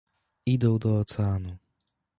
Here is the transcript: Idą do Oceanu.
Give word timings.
Idą 0.47 0.79
do 0.79 0.95
Oceanu. 0.99 1.57